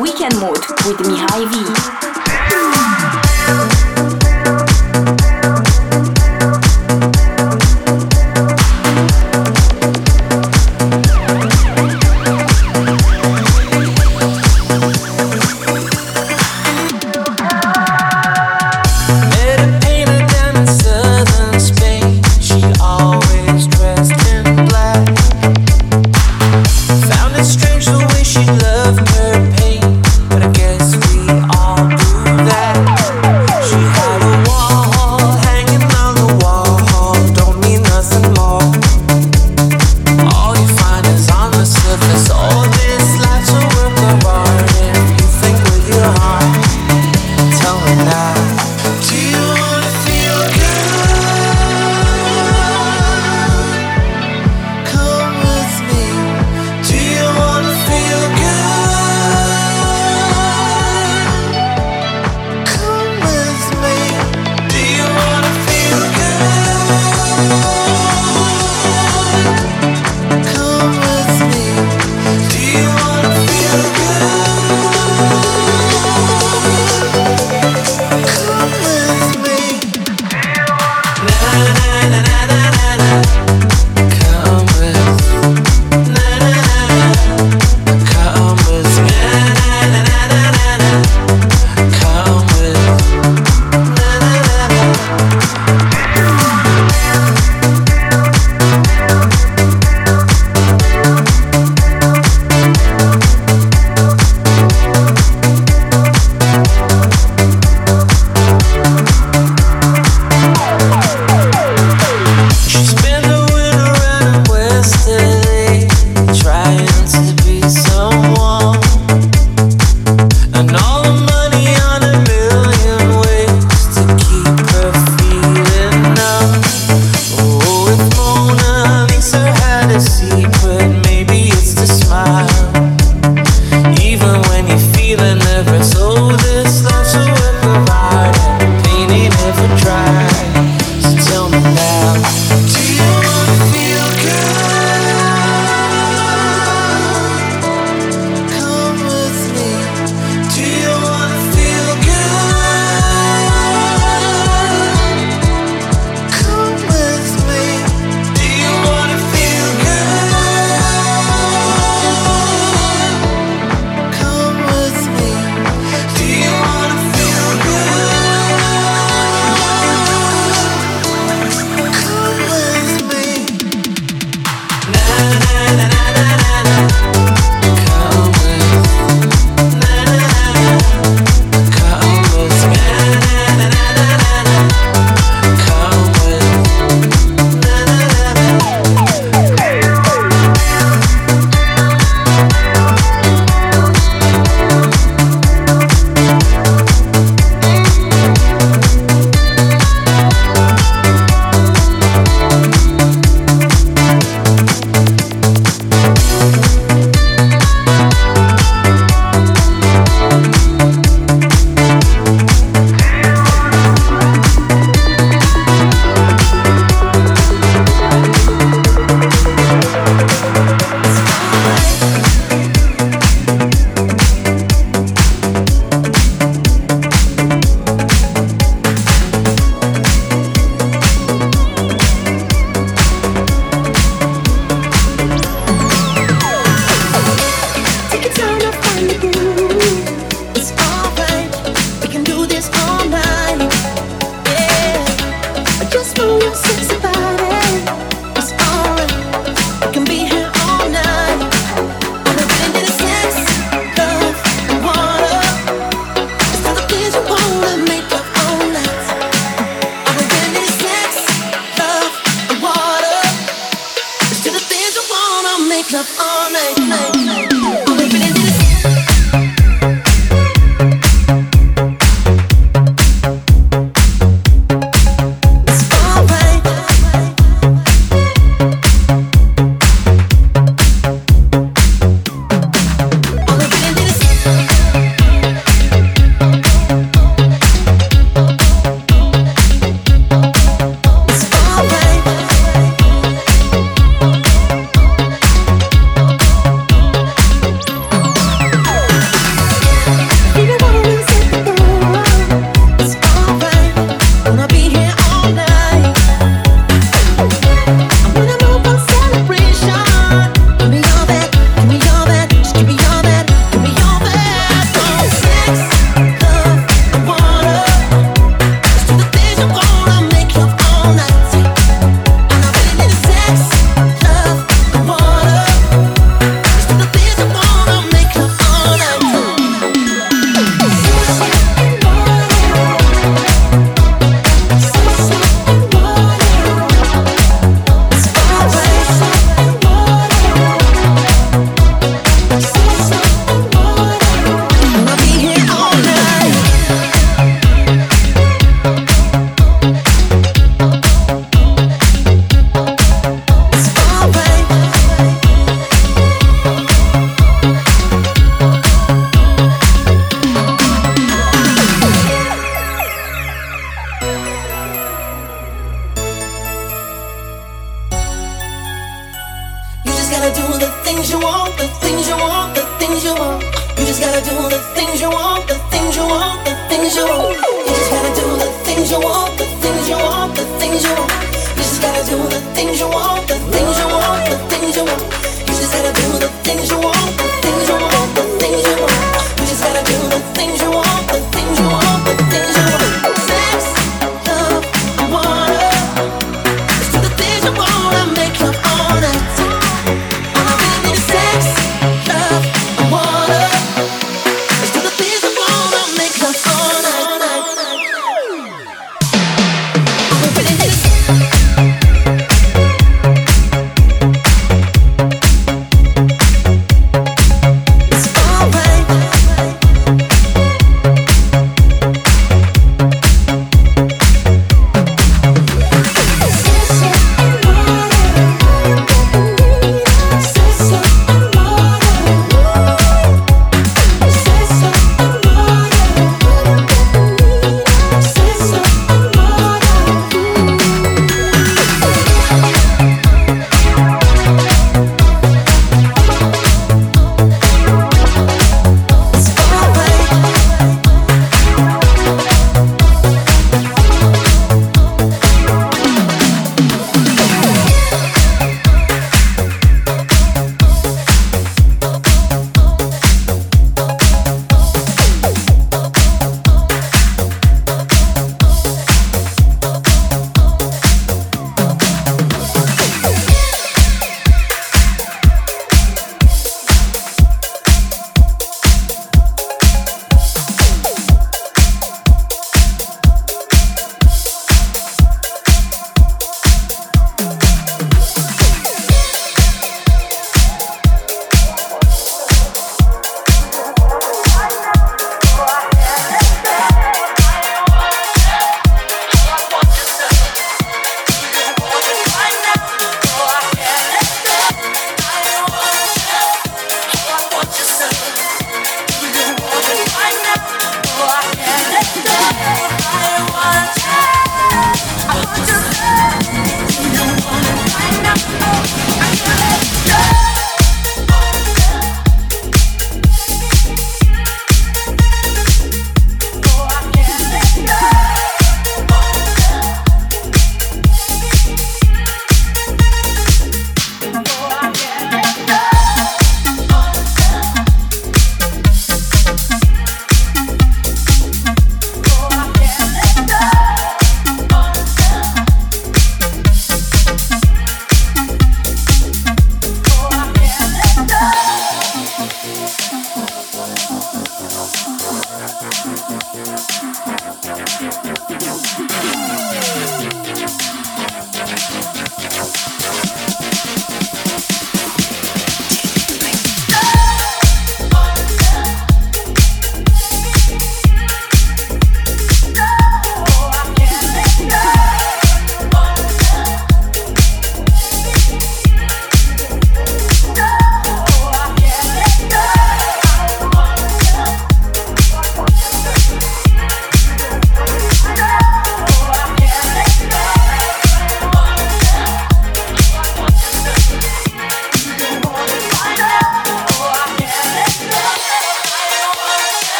Weekend 0.00 0.38
Mode 0.38 0.58
with 0.86 0.98
Mihai 0.98 1.44
V. 1.50 1.67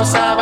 Vamos 0.00 0.14
a 0.14 0.39